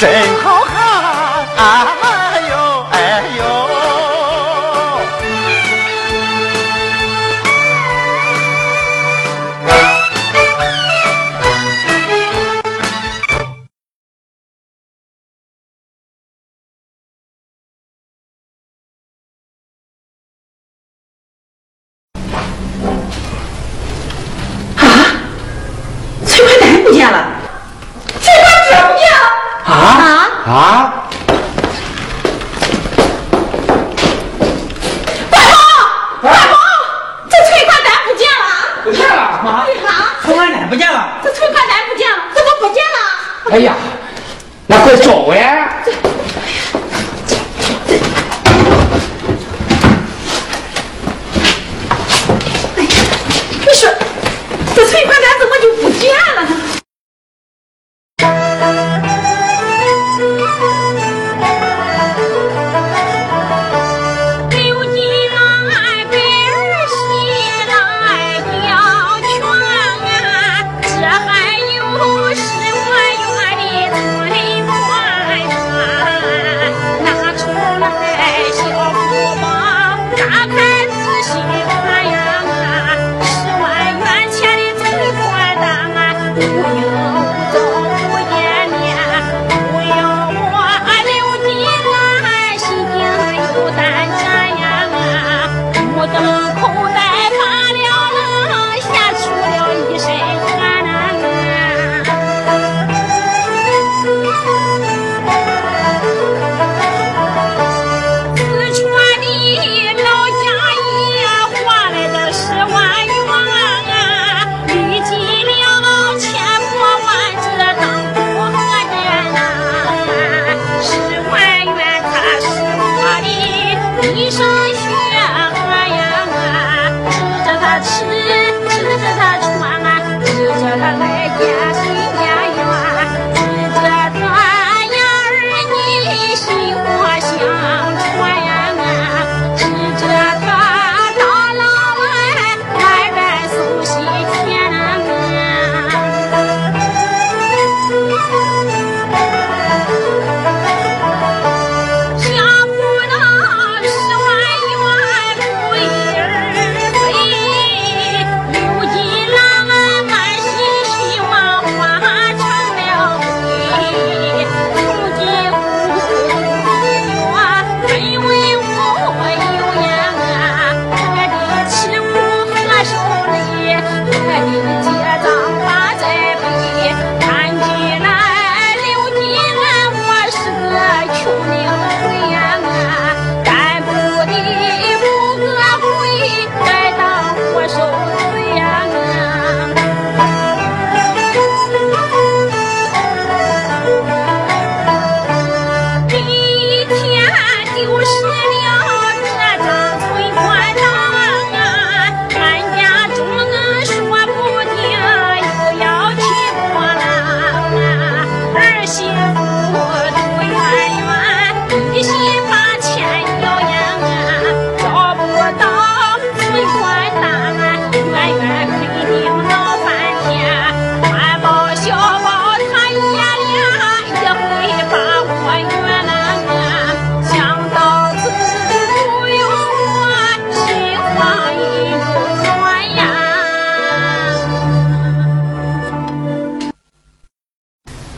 [0.00, 0.08] 真
[0.42, 1.99] 好看。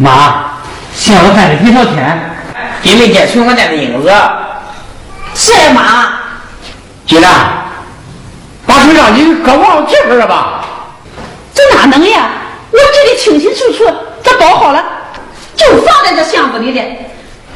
[0.02, 0.50] 妈，
[0.96, 2.20] 下午看的这条天，
[2.82, 4.12] 也没见存款单的影子。
[5.32, 6.12] 是呀，妈。
[7.06, 7.30] 金兰，
[8.66, 10.64] 把手让你搁忘这边了吧？
[11.54, 12.30] 这哪能呀？
[12.72, 13.94] 我记得清清楚楚，
[14.24, 14.82] 这包好了，
[15.54, 16.80] 就放在这箱子里的。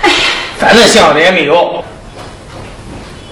[0.03, 0.11] 哎，
[0.59, 1.85] 反正箱子也没有。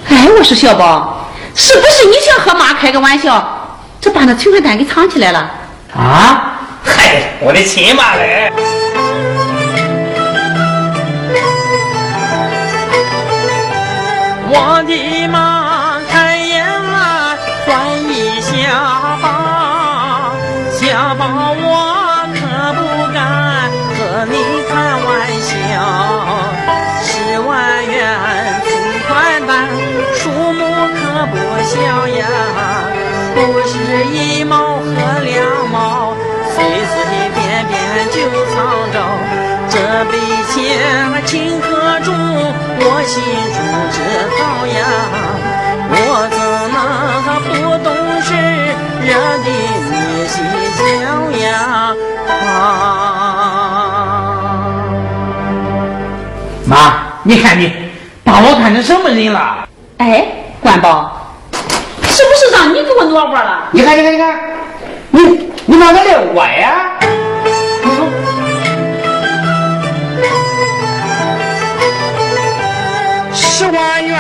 [0.09, 5.51] 哎，我说小宝，是不是你想和妈开个玩笑，这把那存款单给藏起来了？
[5.97, 6.54] 啊？
[6.85, 8.53] 嗨，我的亲妈嘞！
[14.47, 17.73] 我的妈，开眼啊，转
[18.09, 18.53] 一下
[19.23, 20.37] 吧，
[20.79, 21.23] 下吧，
[21.57, 22.39] 我可
[22.77, 22.79] 不
[23.13, 23.19] 敢
[23.97, 24.33] 和你
[24.69, 24.73] 开
[25.05, 25.09] 玩
[25.43, 25.51] 笑。
[27.03, 27.51] 十万
[27.87, 27.93] 元
[28.63, 28.71] 存
[29.09, 29.11] 款
[29.47, 29.53] 单。
[30.15, 30.61] 数目
[30.95, 31.73] 可不小
[32.09, 32.23] 呀，
[33.35, 33.73] 不是
[34.13, 34.93] 一毛和
[39.75, 40.15] 这笔
[40.53, 40.55] 钱
[41.27, 43.59] 情何重，我心中
[43.91, 43.99] 知
[44.39, 44.79] 道呀，
[45.91, 45.99] 我
[46.31, 46.39] 怎
[46.71, 46.79] 能
[47.43, 47.51] 不
[47.83, 47.91] 懂
[48.23, 48.31] 事，
[49.03, 49.11] 惹
[49.43, 49.47] 得
[49.91, 49.93] 你
[50.29, 50.33] 心
[50.79, 50.81] 焦
[51.45, 51.45] 呀？
[52.31, 52.63] 啊！
[56.69, 56.75] 妈，
[57.25, 57.73] 你看你
[58.23, 59.69] 把我看成什么人了？
[59.99, 60.25] 哎，
[60.61, 63.65] 关宝，是不是让你给我挪窝了？
[63.73, 64.39] 你看，你看，你看，
[65.11, 66.93] 你你哪个来我呀？
[73.65, 74.15] 十万元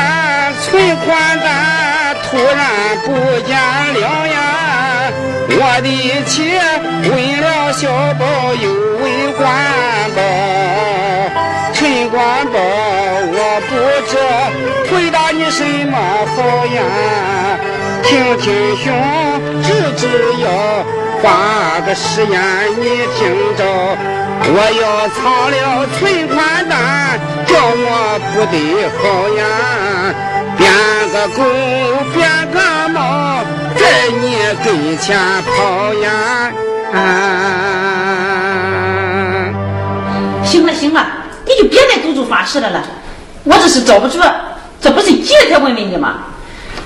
[0.62, 3.12] 存款单突然不
[3.46, 3.54] 见
[4.00, 5.12] 了呀！
[5.50, 5.86] 我的
[6.24, 6.32] 钱
[7.12, 7.82] 为了小
[8.14, 8.24] 宝
[8.54, 8.64] 又
[9.02, 9.04] 为
[9.36, 9.44] 环
[10.16, 10.18] 保，
[11.74, 12.56] 存款宝
[13.36, 13.38] 我
[13.68, 13.70] 不
[14.08, 14.16] 知
[14.90, 15.94] 回答你什么
[16.34, 16.80] 好呀？
[18.02, 18.08] 听
[18.38, 18.44] 听
[18.78, 18.86] 兄，
[19.62, 19.68] 只
[19.98, 20.08] 只
[20.40, 20.46] 要
[21.24, 22.38] 画个誓言，
[22.78, 22.84] 你
[23.16, 23.64] 听着。
[24.46, 28.54] 我要藏了存款单，叫我不得
[29.00, 29.42] 好呀！
[30.58, 30.70] 变
[31.08, 31.42] 个狗，
[32.12, 32.60] 变个
[32.90, 33.42] 猫，
[33.74, 33.82] 在
[34.20, 36.52] 你跟前跑呀！
[40.44, 41.06] 行了行了，
[41.46, 42.84] 你就别再赌咒发誓了了。
[43.44, 44.18] 我这是遭不住，
[44.78, 46.16] 这不是急了才问问你吗？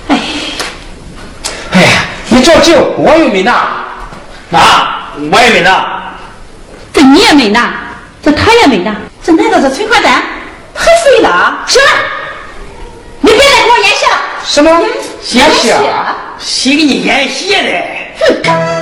[0.07, 0.17] 哎，
[1.73, 3.88] 哎呀，你着急，我又没拿，拿
[5.31, 6.13] 我也没拿。
[6.93, 7.73] 这你也没拿，
[8.23, 10.11] 这他也没拿，这难道是存款单
[10.73, 11.63] 太废了？
[11.67, 11.89] 行了，
[13.21, 14.17] 你别再给我演戏了。
[14.45, 14.69] 什么
[15.31, 15.73] 演戏？
[16.39, 18.13] 谁给你演戏嘞？
[18.19, 18.78] 哼！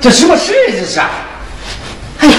[0.00, 0.98] 这什么事这是？
[2.20, 2.34] 哎呀，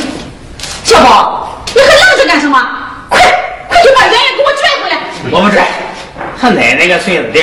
[0.84, 2.60] 小宝，你还愣着干什么？
[3.08, 3.20] 快
[3.68, 4.98] 快去把圆圆给我拽回来！
[5.32, 5.68] 我不拽，
[6.40, 7.40] 他奶奶个孙子的，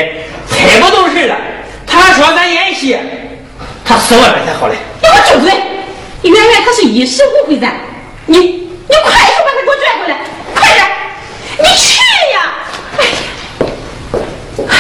[0.51, 1.37] 太不懂事了。
[1.87, 2.99] 他说咱演戏，
[3.85, 4.75] 他死外边才好嘞。
[5.01, 5.53] 你给我住嘴！
[6.23, 7.73] 圆圆她是一时误会咱，
[8.27, 10.17] 你你快去把她给我拽回来，
[10.55, 10.85] 快点！
[11.59, 11.97] 你去
[12.35, 12.39] 呀！
[12.99, 14.73] 哎呀，哎，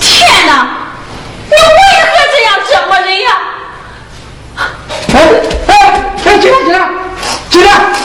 [0.00, 0.68] 天哪！
[1.48, 1.58] 你为
[2.02, 3.28] 何这样折磨人呀？
[5.66, 6.90] 哎起，来起来
[7.48, 8.03] 起来，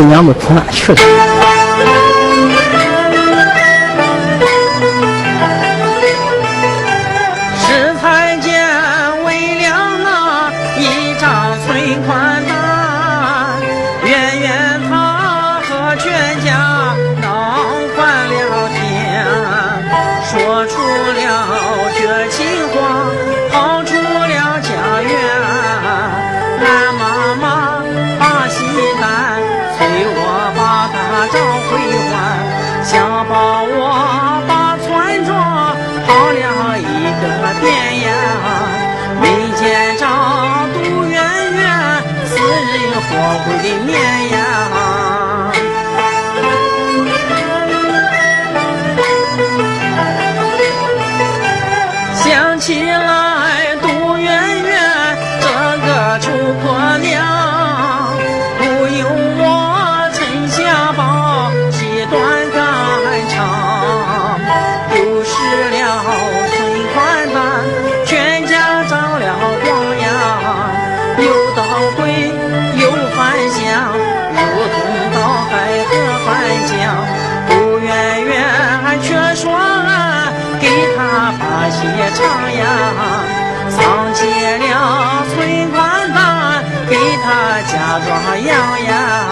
[0.00, 1.49] 这娘们跑哪去了
[81.84, 82.64] 也长呀
[83.70, 89.29] 藏起了存款单给他假装养呀。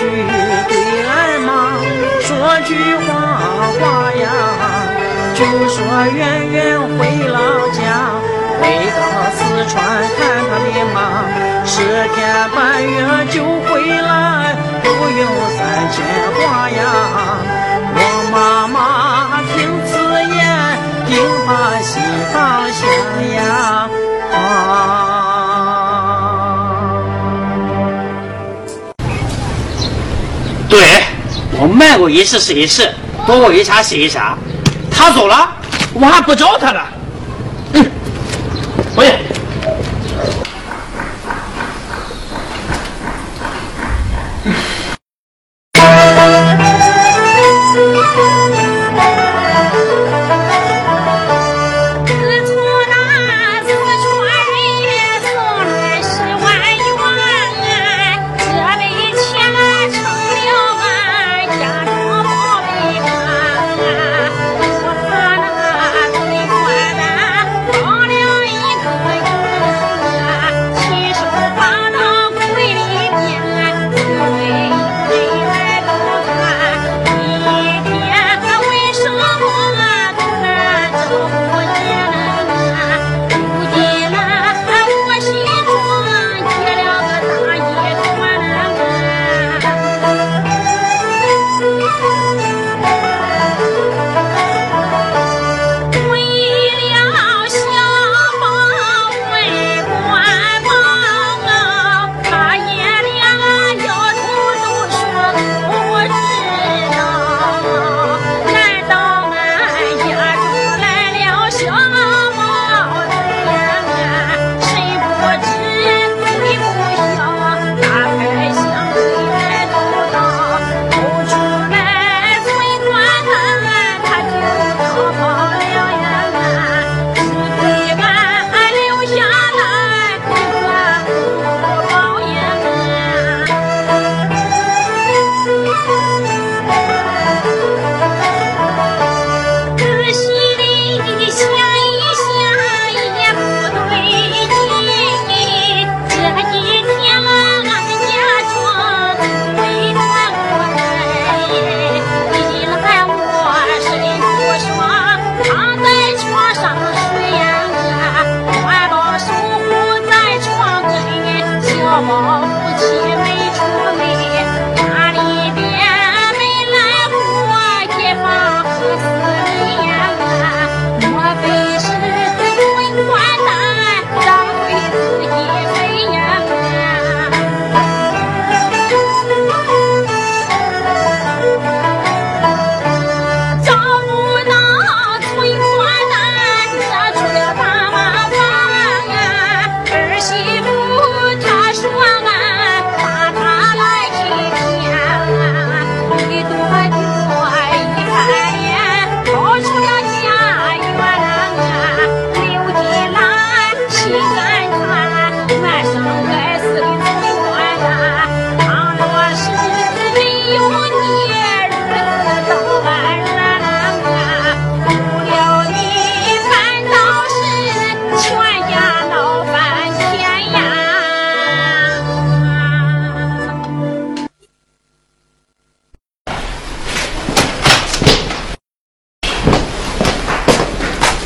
[0.00, 0.72] 去对
[1.04, 1.76] 俺妈
[2.22, 2.26] 说
[2.64, 2.72] 句
[3.04, 3.12] 话,
[3.78, 3.82] 话
[4.14, 4.24] 呀，
[5.34, 5.76] 就说
[6.16, 6.18] 圆
[6.50, 7.36] 圆回老
[7.76, 7.78] 家，
[8.62, 8.62] 回
[8.96, 8.98] 到
[9.36, 9.38] 四
[9.68, 9.76] 川
[10.16, 10.96] 看他的妈，
[11.66, 11.74] 十
[12.14, 12.18] 天
[12.56, 12.96] 半月
[13.30, 13.68] 就回
[14.00, 15.20] 来，不用
[15.58, 15.60] 三
[15.92, 15.96] 千
[16.32, 16.80] 花呀。
[17.92, 17.98] 我
[18.32, 18.34] 妈
[18.68, 18.76] 妈
[19.52, 19.90] 听此
[20.34, 20.40] 言，
[21.08, 21.12] 定
[21.46, 21.92] 把心
[22.32, 22.34] 放
[22.72, 22.80] 下
[23.36, 23.38] 呀。
[24.32, 24.99] 啊。
[31.60, 32.90] 我卖过一次是一次，
[33.26, 34.34] 躲过一茬是一茬。
[34.90, 35.52] 他走了，
[35.92, 36.88] 我还不找他了。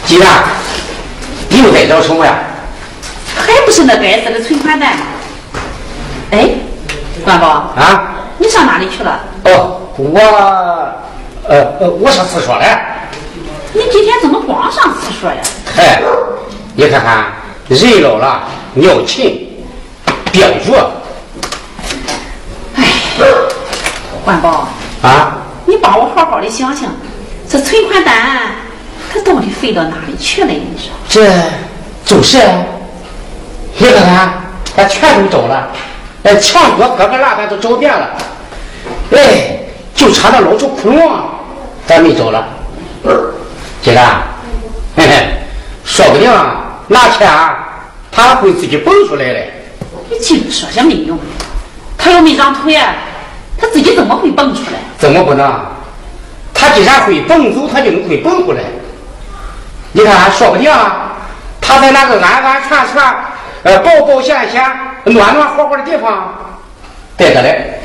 [0.07, 0.45] 鸡蛋，
[1.49, 2.35] 你又在找什么呀？
[3.37, 4.93] 还不是那该死的存款单？
[6.31, 6.51] 哎，
[7.25, 9.21] 关宝啊，你上哪里去了？
[9.45, 10.19] 哦，我，
[11.49, 12.65] 呃呃，我上厕所了。
[13.73, 15.41] 你今天怎么光上厕所呀？
[15.75, 16.03] 嗨，
[16.75, 17.27] 你看看，
[17.69, 18.43] 人老了，
[18.75, 19.49] 尿勤，
[20.31, 20.77] 憋不住。
[22.77, 22.85] 哎，
[24.25, 24.69] 关宝
[25.03, 26.91] 啊，你帮我好好的想想，
[27.49, 28.15] 这存款单
[29.15, 30.49] 它到底飞到哪里去了？
[30.49, 30.91] 你说？
[31.09, 31.25] 这
[32.05, 32.37] 就是，
[33.79, 34.35] 你看看，
[34.77, 35.69] 咱全都找了，
[36.25, 38.11] 哎，墙角各个栏杆都找遍了，
[39.13, 39.57] 哎，
[39.95, 41.13] 就差那老鼠窟窿，
[41.87, 42.45] 咱没找了。
[43.81, 44.21] 鸡蛋，
[44.97, 45.29] 嘿嘿，
[45.85, 46.29] 说不定
[46.89, 47.31] 哪天
[48.11, 49.53] 他会自己蹦出来嘞。
[50.11, 51.25] 你净说些没用的，
[51.97, 52.77] 他又没长腿，
[53.57, 54.79] 他自己怎么会蹦出来？
[54.99, 55.55] 怎么不能？
[56.53, 58.63] 他既然会蹦走，他就能会蹦回来。
[59.97, 61.13] 你看，说不定啊
[61.61, 63.15] 他在那个安安全全、
[63.63, 64.61] 呃，保保险险、
[65.05, 66.35] 暖暖和和的地方
[67.17, 67.81] 待着嘞。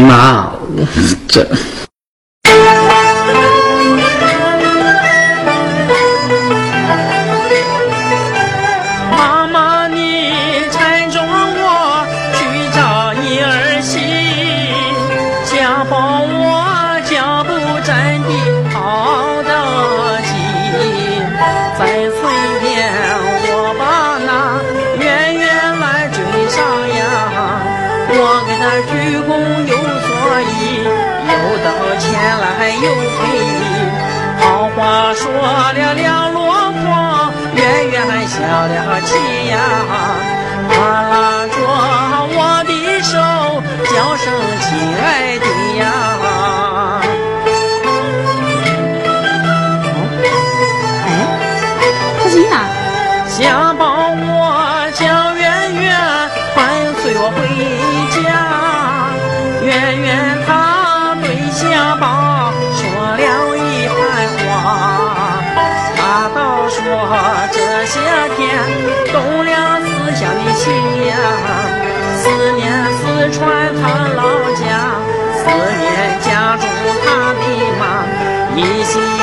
[0.00, 0.52] 妈，
[1.28, 1.46] 这。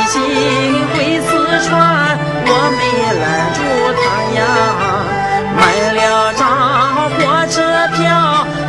[0.07, 0.33] 心心
[0.93, 1.29] 回四
[1.67, 1.75] 川，
[2.45, 2.79] 我没
[3.21, 3.59] 拦住
[3.97, 4.01] 他
[4.37, 4.39] 呀，
[5.55, 5.59] 买
[5.93, 6.39] 了张
[7.11, 7.55] 火车
[7.95, 8.05] 票，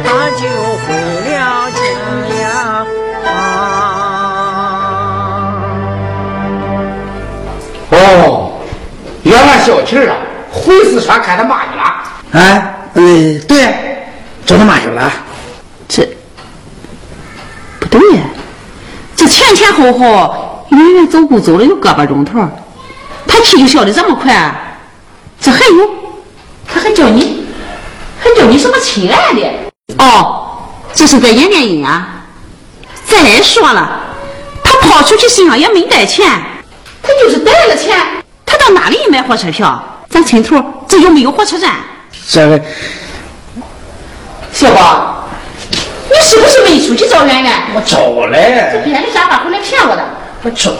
[0.04, 0.42] 他就
[0.84, 0.86] 回
[1.30, 1.36] 了
[1.70, 1.80] 家
[2.40, 2.42] 呀。
[7.90, 7.94] 哦，
[9.22, 10.14] 原来小气啊。
[10.50, 11.82] 回四川看他妈去了，
[12.32, 13.02] 哎，呃，
[13.46, 14.02] 对，
[14.44, 15.12] 找他妈去了。
[15.86, 16.08] 这
[17.78, 18.22] 不对呀，
[19.14, 22.38] 这前前后后，远远走步走了有个把钟头，
[23.26, 24.52] 他气就消的这么快，
[25.40, 25.90] 这还有，
[26.66, 27.46] 他还叫你，
[28.20, 29.40] 还叫你什么亲爱的？
[29.98, 30.58] 哦，
[30.92, 32.14] 这是在演电影啊。
[33.06, 34.00] 再说了，
[34.62, 36.26] 他跑出去身上也没带钱，
[37.02, 37.98] 他就是带了钱，
[38.44, 39.82] 他到哪里买火车票？
[40.10, 41.76] 咱村头这又没有火车站。
[42.30, 42.60] 这个
[44.52, 45.28] 小宝，
[46.10, 47.52] 你是不是没出去找圆圆？
[47.74, 48.70] 我找嘞。
[48.72, 50.02] 这编的瞎话回来骗我的。
[50.42, 50.72] 我走，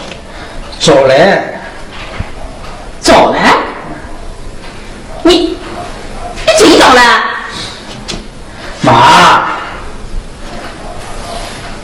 [0.79, 1.43] 走嘞。
[3.01, 3.39] 走嘞？
[5.23, 5.57] 你
[6.45, 7.01] 你真找嘞？
[8.81, 8.91] 妈。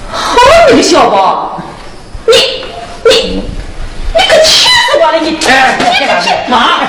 [0.09, 0.37] 好
[0.69, 1.61] 你个小宝，
[2.25, 2.33] 你
[3.09, 3.43] 你
[4.13, 5.19] 你可气死我了！
[5.19, 6.29] 你哎，你干啥去？
[6.49, 6.79] 妈。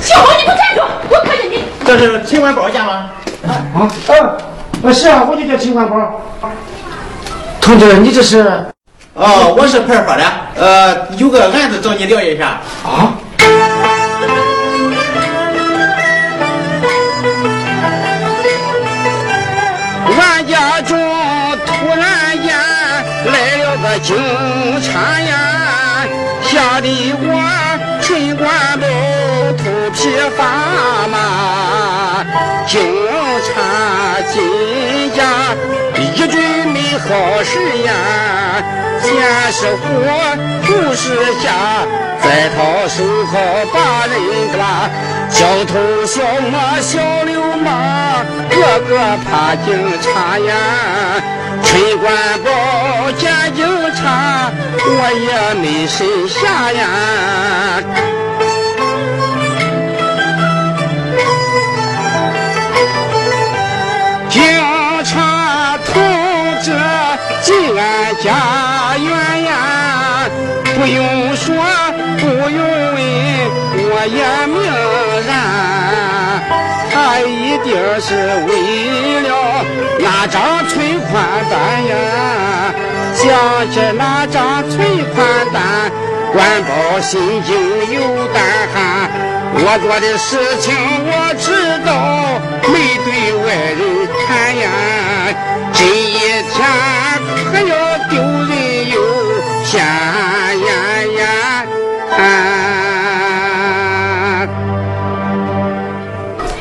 [0.00, 0.82] 小宝，你给我站住！
[1.08, 1.64] 我看见你。
[1.86, 3.10] 这是存款包见吗？
[3.46, 3.90] 啊啊！
[4.92, 6.20] 是啊，我就叫存款包。
[7.60, 8.64] 同志，你这是？
[9.14, 10.24] 哦，我是派出所的，
[10.56, 12.60] 呃，有个案子找你了解一下。
[12.84, 13.12] 啊？
[20.18, 20.98] 俺家中
[21.66, 22.56] 突然间
[23.26, 24.16] 来了个警
[24.80, 26.06] 察呀，
[26.42, 27.26] 吓得我
[28.00, 28.48] 陈官
[28.80, 28.86] 都。
[29.58, 30.44] 头皮发
[31.08, 32.24] 麻，
[32.66, 32.80] 警
[33.44, 33.60] 察
[37.20, 37.52] 没好事
[37.84, 37.92] 呀，
[39.02, 39.12] 先
[39.52, 39.78] 是火，
[40.64, 41.04] 不是
[41.42, 41.52] 下，
[42.22, 43.32] 再掏手铐
[43.74, 44.16] 把人
[44.52, 44.88] 抓，
[45.28, 45.72] 小偷
[46.06, 48.56] 小摸小流氓，个
[48.88, 48.96] 个
[49.28, 49.68] 怕警
[50.00, 50.50] 察呀，
[51.62, 52.10] 村官
[52.42, 52.48] 报
[53.12, 56.80] 见警察，我也没谁下呀。
[67.50, 68.30] 进俺家
[68.96, 69.50] 园呀，
[70.76, 71.52] 不用说，
[72.20, 72.60] 不用
[72.94, 72.96] 问，
[73.90, 74.54] 我也明
[75.26, 75.28] 然，
[76.92, 78.06] 他一定是
[78.46, 78.48] 为
[79.22, 79.28] 了
[79.98, 81.10] 那张存款
[81.50, 81.52] 单
[81.88, 81.92] 呀。
[83.16, 83.26] 想
[83.72, 84.78] 起那张存
[85.12, 85.18] 款
[85.52, 85.90] 单，
[86.32, 87.50] 管保心惊
[87.92, 87.98] 又
[88.32, 88.38] 胆
[88.72, 89.10] 寒。
[89.52, 90.72] 我做的事情
[91.04, 91.50] 我知
[91.84, 91.90] 道，
[92.70, 92.72] 没
[93.04, 93.08] 对
[93.42, 93.80] 外人。
[94.28, 94.64] 谈呀，
[95.72, 96.14] 这一
[96.52, 96.56] 天
[99.70, 99.86] 险呀
[101.20, 101.22] 呀！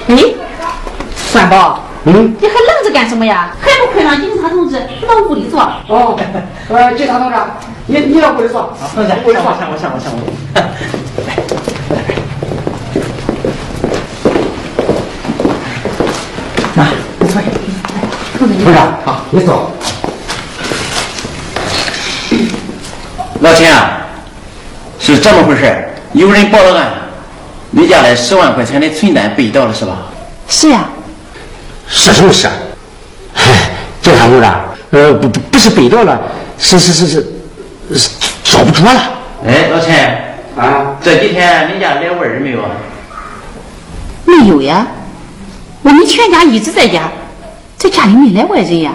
[0.08, 0.16] 哎，
[1.34, 3.50] 关宝，嗯，你还愣着干什么呀？
[3.60, 5.60] 还不快让警察同志到屋里坐？
[5.88, 6.16] 哦，
[6.70, 7.36] 呃，警察同志，
[7.88, 10.20] 你你到屋里坐，屋里坐，上我上我上我。
[18.38, 18.54] 同志，
[19.04, 19.72] 好，你坐。
[23.50, 24.06] 老秦啊，
[25.00, 25.76] 是这么回事
[26.14, 26.94] 有人报了案，
[27.72, 30.04] 你家的十万块钱的存单被盗了是吧？
[30.48, 30.88] 是呀，
[31.88, 32.48] 是什么事？
[33.34, 33.72] 哎，
[34.04, 34.62] 这啥路长？
[34.92, 36.22] 呃，不不不是被盗了，
[36.60, 37.28] 是是是是，
[37.96, 38.10] 是
[38.44, 39.02] 找不着了。
[39.48, 39.96] 哎，老陈
[40.56, 42.70] 啊，这几天你家来外人没有啊？
[44.26, 44.86] 没有呀，
[45.82, 47.10] 我们全家一直在家，
[47.78, 48.92] 在家里没来外人呀。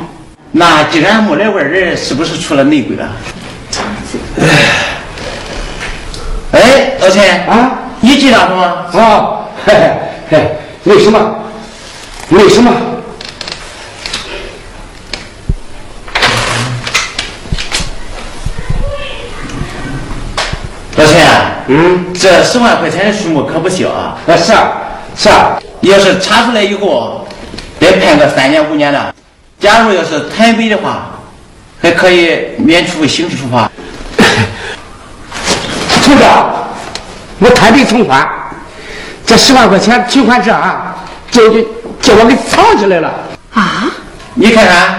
[0.53, 3.11] 那既然没来外人，是不是出了内鬼了？
[6.53, 8.87] 哎，老陈啊，你记得什么？
[8.93, 9.93] 哦，嘿嘿
[10.31, 11.19] 嘿，为什么？
[12.31, 12.73] 为什么？
[20.97, 21.15] 老陈，
[21.69, 24.17] 嗯，这十万块钱的数目可不小啊！
[24.27, 24.73] 啊是啊
[25.17, 27.27] 是啊，要是查出来以后，
[27.79, 29.15] 得判个三年五年的。
[29.61, 31.11] 假如要是台北的话，
[31.81, 33.71] 还可以免除刑事处罚。
[36.03, 36.53] 村长，
[37.39, 38.29] 我台北存款，
[39.27, 40.97] 这十万块钱存款证啊，
[41.31, 41.43] 叫
[42.01, 43.09] 叫我给藏起来了。
[43.53, 43.91] 啊？
[44.35, 44.95] 你看看，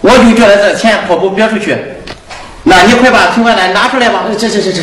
[0.00, 1.76] 我就觉得这钱可不别出去。
[2.64, 4.24] 那你快把存款单拿出来吧。
[4.38, 4.82] 这这这这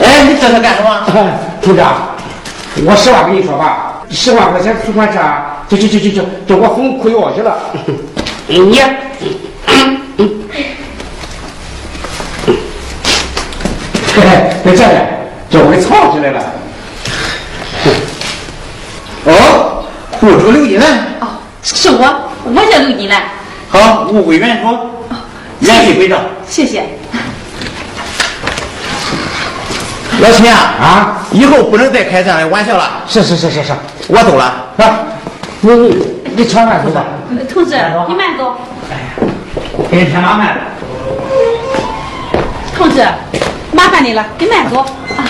[0.04, 1.06] 哎，你这是干什么？
[1.62, 2.16] 村长，
[2.84, 5.22] 我实话跟你说吧，十万块钱存款证，
[5.68, 7.56] 就就就就就就我红裤腰去了。
[8.46, 8.80] 你，
[10.18, 10.26] 嘿
[14.16, 14.24] 嘿，
[14.64, 14.98] 在这里，
[15.48, 16.42] 叫我给藏起来了。
[19.26, 19.84] 哦，
[20.18, 23.22] 户主刘金兰，哦，是我，我叫刘金兰。
[23.68, 24.76] 好，物归原主，
[25.60, 26.18] 原地归赵。
[26.48, 26.84] 谢谢。
[30.20, 33.04] 老秦啊，啊，以后不能再开这样的玩笑了。
[33.06, 33.72] 是是是是是，
[34.08, 34.44] 我走了。
[34.78, 34.98] 啊，
[35.60, 37.04] 你你你吃饭去吧。
[37.48, 37.76] 同志，
[38.08, 38.56] 你慢走。
[38.90, 39.32] 哎呀
[39.90, 40.62] 给你添麻烦了。
[42.76, 43.06] 同志，
[43.72, 44.80] 麻烦你了，给慢走。
[44.80, 45.24] 啊，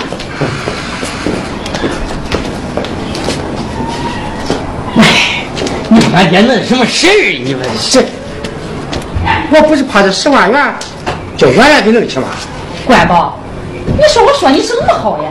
[5.88, 7.42] 你俺家弄什么事儿？
[7.44, 8.04] 你们是？
[9.50, 10.74] 我不是怕这十万元，
[11.36, 12.26] 叫圆圆给弄去吗？
[12.84, 13.38] 关宝，
[13.86, 15.30] 你说我说你什么好呀？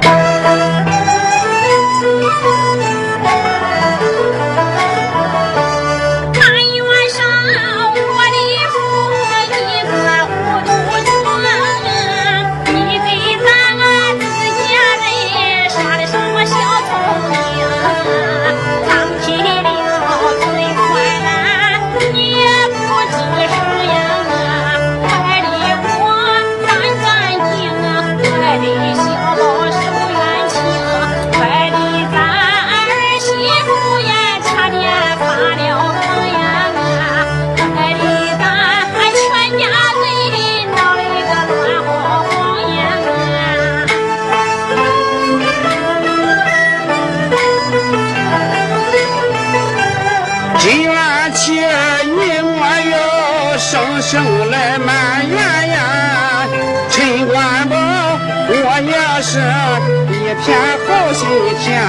[61.59, 61.81] 钱，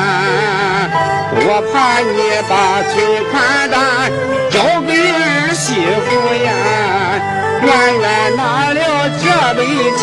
[1.41, 2.53] 我怕你把
[2.89, 2.95] 存
[3.31, 3.33] 款
[3.71, 3.77] 单
[4.51, 5.65] 交给儿媳
[6.05, 6.09] 妇
[6.45, 6.51] 呀，
[7.63, 7.67] 远
[8.01, 8.05] 远
[8.37, 8.41] 拿
[8.73, 8.79] 了
[9.19, 9.23] 这
[9.55, 9.61] 笔
[9.97, 10.03] 钱，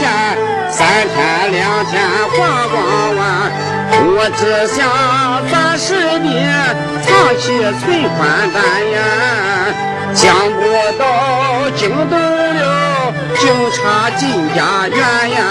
[0.69, 1.15] 三天
[1.51, 1.93] 两天
[2.31, 2.33] 花
[2.71, 2.75] 光
[3.15, 3.19] 完。
[3.97, 4.77] 我只想
[5.51, 6.27] 暂时的
[7.01, 7.07] 藏
[7.39, 7.43] 起
[7.79, 7.83] 存
[8.15, 8.17] 款
[8.53, 8.57] 单
[8.91, 8.97] 呀，
[10.13, 10.23] 想
[10.53, 10.59] 不
[10.97, 11.01] 到
[11.75, 14.23] 惊动了警察进
[14.55, 14.97] 家园
[15.31, 15.43] 呀。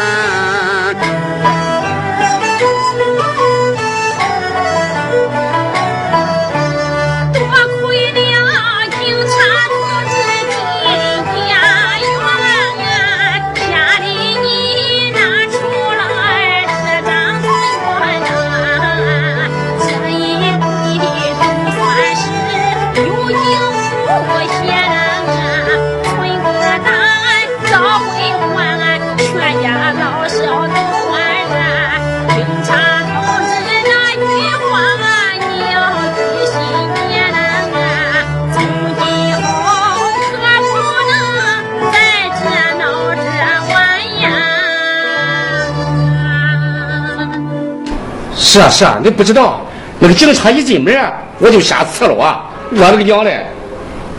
[48.54, 49.62] 是啊是啊，你不知道，
[49.98, 50.96] 那个警察一进门，
[51.40, 52.44] 我就吓死了啊！
[52.70, 53.44] 我那个娘嘞，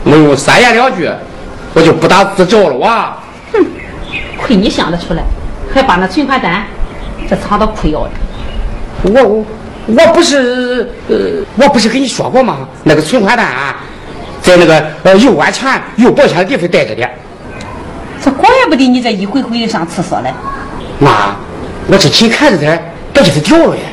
[0.04, 1.10] 没有三言两句，
[1.74, 3.18] 我就不打自招了哇！
[4.38, 5.24] 亏你想得出来，
[5.74, 6.66] 还把那存款单
[7.30, 9.14] 这藏到裤腰里。
[9.14, 9.46] 我我
[9.88, 11.16] 我不是呃，
[11.56, 12.68] 我不是跟你说过吗？
[12.84, 13.78] 那个存款单啊，
[14.42, 17.10] 在那个呃又安全又保险的地方待着的。
[18.22, 20.34] 这怪不得你这一回回的上厕所来。
[21.00, 21.38] 妈，
[21.88, 23.84] 我这紧看着点，别给它掉了呀！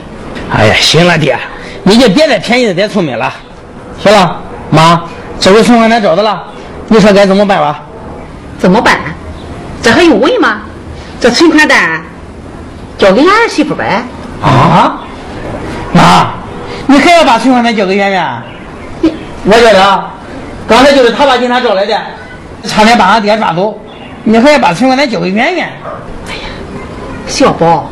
[0.50, 1.38] 哎呀，行了，爹，
[1.82, 3.32] 你就别再便宜再聪明了。
[4.02, 5.02] 行了，妈，
[5.40, 6.44] 这回存款单找到了，
[6.88, 7.80] 你说该怎么办吧？
[8.58, 8.98] 怎么办？
[9.82, 10.62] 这还用问吗？
[11.20, 12.02] 这存款单
[12.98, 14.04] 交给俺儿媳妇呗。
[14.42, 15.00] 啊，
[15.92, 16.34] 妈，
[16.86, 18.42] 你还要把存款单交给圆圆？
[19.44, 20.04] 我觉得
[20.68, 21.98] 刚才就是他把警察找来的，
[22.64, 23.80] 差点把俺爹抓走，
[24.22, 25.68] 你还要把存款单交给圆圆？
[26.28, 26.40] 哎呀
[27.26, 27.90] 小宝，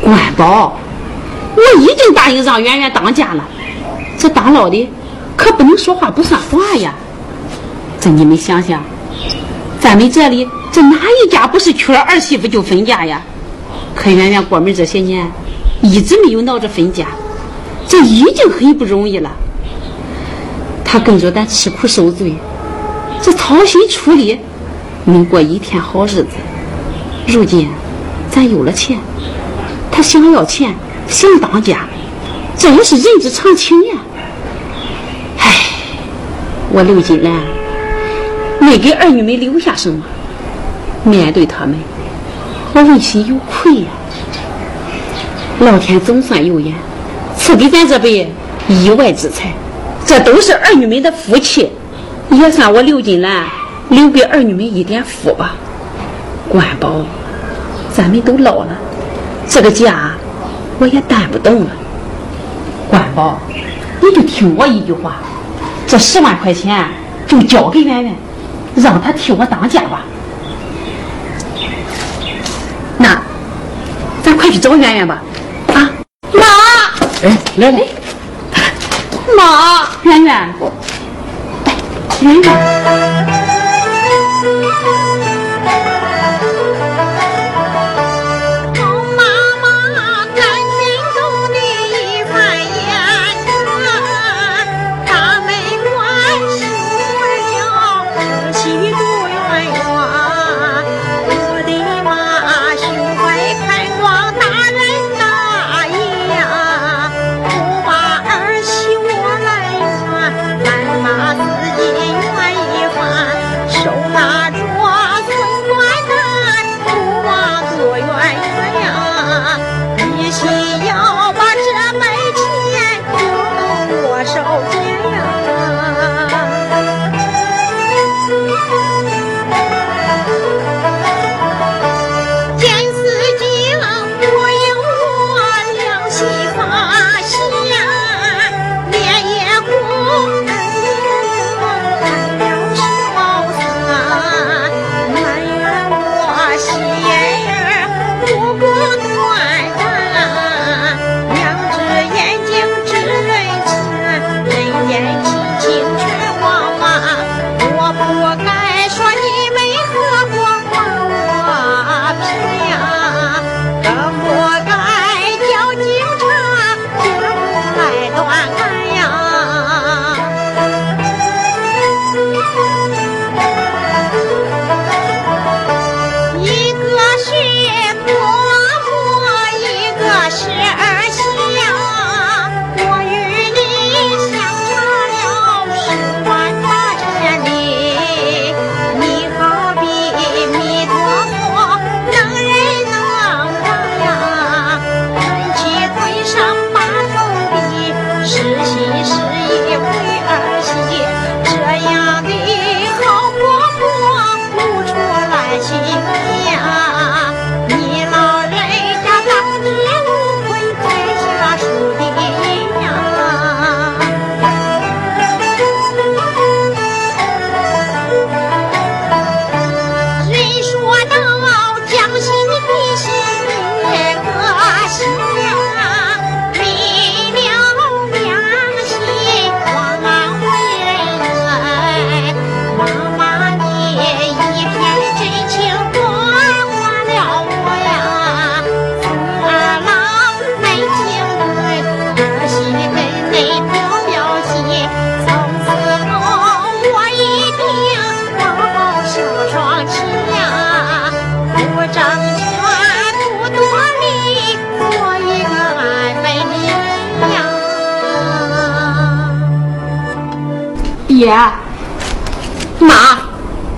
[0.00, 0.78] 管宝，
[1.56, 3.44] 我已经答应让圆圆当家了，
[4.18, 4.88] 这当老的
[5.36, 6.94] 可不能说话不算话呀。
[8.00, 8.82] 这你们想想，
[9.80, 13.22] 咱们这里这哪一家不是娶了儿媳妇就分家呀？
[13.94, 15.30] 可圆圆过门这些年
[15.80, 17.06] 一直没有闹着分家，
[17.86, 19.30] 这已经很不容易了。
[20.84, 22.34] 他跟着咱吃苦受罪，
[23.22, 24.38] 这操心出力，
[25.04, 26.26] 能过一天好日子。
[27.26, 27.68] 如今
[28.30, 28.98] 咱有了钱，
[29.90, 30.74] 他想要钱，
[31.08, 31.86] 想当家，
[32.56, 33.94] 这也是人之常情呀。
[35.38, 35.46] 唉，
[36.72, 37.32] 我刘金兰
[38.60, 40.02] 没给儿女们留下什么，
[41.04, 41.76] 面对他们，
[42.74, 43.88] 我问心有愧呀。
[45.60, 46.74] 老天总算有眼，
[47.38, 48.32] 赐给咱这辈
[48.68, 49.52] 意外之财，
[50.04, 51.70] 这都是儿女们的福气，
[52.30, 53.46] 也算我刘金兰
[53.88, 55.54] 留给儿女们一点福吧。
[56.48, 57.06] 关宝，
[57.94, 58.76] 咱们都老了，
[59.48, 60.13] 这个家
[60.84, 61.70] 我也担不动了。
[62.90, 63.38] 关宝，
[64.02, 65.14] 你就听我一句话，
[65.86, 66.86] 这十万块钱
[67.26, 68.14] 就交给圆圆，
[68.76, 70.02] 让她替我当家吧。
[72.98, 73.18] 那，
[74.22, 75.22] 咱快去找圆圆吧。
[75.72, 75.88] 啊，
[76.34, 76.42] 妈，
[77.22, 77.80] 哎，来来，
[79.34, 80.54] 妈，圆圆，
[81.64, 81.74] 哎，
[82.20, 83.53] 圆圆。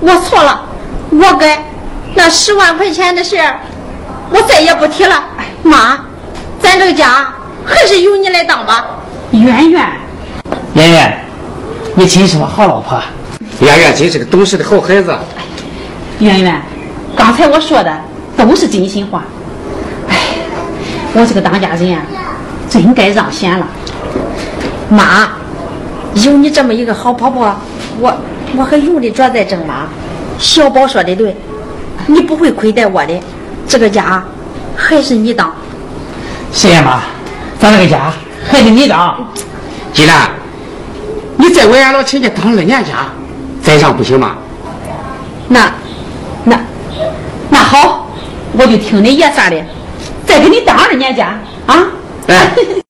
[0.07, 0.63] 我错了，
[1.11, 1.65] 我改。
[2.15, 3.59] 那十万块钱的事儿，
[4.31, 5.25] 我再也不提了。
[5.65, 5.99] 妈，
[6.61, 7.33] 咱咱这个家
[7.65, 8.87] 还是由你来当吧。
[9.31, 9.87] 圆圆，
[10.75, 11.25] 圆圆，
[11.95, 13.01] 你真是个好老婆。
[13.61, 15.17] 圆圆真是个懂事的好孩子。
[16.19, 16.61] 圆圆，
[17.17, 17.99] 刚才我说的
[18.37, 19.25] 都是真心话。
[20.09, 20.17] 哎，
[21.15, 22.03] 我这个当家人啊，
[22.69, 23.67] 真该让贤了。
[24.91, 25.31] 妈，
[26.15, 27.57] 有你这么一个好婆婆，
[27.99, 28.15] 我
[28.57, 29.89] 我还用得着再争吗？
[30.39, 31.35] 小宝说的对，
[32.07, 33.21] 你不会亏待我的，
[33.67, 34.23] 这个家
[34.77, 35.51] 还是你当。
[36.53, 37.01] 谢谢妈，
[37.59, 38.13] 咱这个家
[38.47, 39.17] 还是你当。
[39.95, 40.31] 金兰，
[41.39, 43.09] 你在我家老亲家当二年家，
[43.63, 44.37] 再上不行吗？
[45.49, 45.71] 那，
[46.45, 46.59] 那，
[47.49, 48.11] 那好，
[48.53, 49.57] 我就听你爷仨的，
[50.27, 51.87] 再给你当二年家啊！
[52.29, 52.51] 哎。